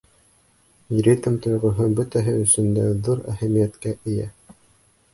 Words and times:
Ритм 1.07 1.35
тойғоһо 1.47 1.87
бөтәһе 2.01 2.35
өсөн 2.47 2.75
дә 2.81 2.89
ҙур 3.09 3.25
әһәмиәткә 3.37 3.99
эйә. 4.01 4.31